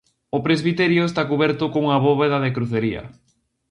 [0.37, 3.01] O presbiterio está cuberto cunha bóveda de crucería.